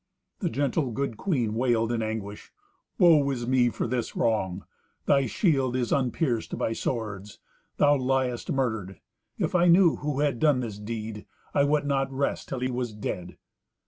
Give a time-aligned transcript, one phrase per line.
[0.39, 2.51] The gentle, good queen wailed in anguish,
[2.97, 4.65] "Woe is me for this wrong!
[5.05, 7.37] Thy shield is unpierced by swords.
[7.77, 8.99] Thou liest murdered.
[9.37, 12.93] If I knew who had done this deed, I would not rest till he was
[12.95, 13.37] dead."